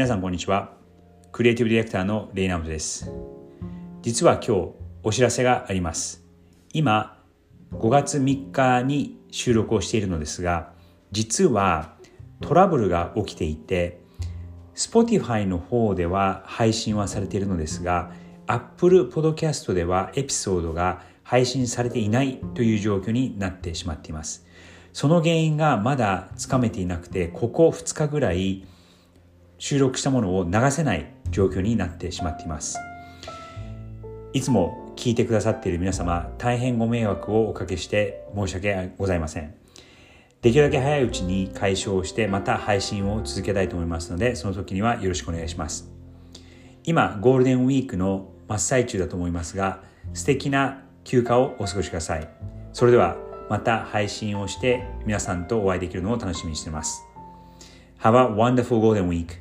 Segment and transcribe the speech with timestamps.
[0.00, 0.72] 皆さんこんにちは。
[1.30, 3.12] クリエイティブディレクターのレイナウトです。
[4.00, 6.24] 実は今日お知らせがあります。
[6.72, 7.22] 今
[7.74, 10.72] 5月3日に収録をしているのですが
[11.12, 11.96] 実は
[12.40, 14.00] トラブルが起きていて
[14.74, 18.10] Spotify の方では配信はされているのですが
[18.46, 24.46] Apple Podcast ではエピソードが配信されていないという状況になってしまっています。
[24.94, 28.64] その原因がまだつかめていなくてここ2日ぐらい
[29.60, 32.78] 収録したものを流せない状況になってしまっています。
[34.32, 39.54] いつも聞いてくださっている皆様大変ご迷惑をおかけして申し訳ございません。
[40.40, 45.90] できるだけ早いうちに解消してまた配信を続けたいと思いますのでその時にはよろしくお願いします。
[46.84, 49.82] 今ゴールデンウィークの真っ最中だと思いますが
[50.14, 52.26] 素敵な休暇をお過ごしください。
[52.72, 53.18] それでは
[53.50, 57.09] また配信をして皆さんとお会いできるのを楽しみにしています。
[58.00, 59.40] Have a wonderful golden week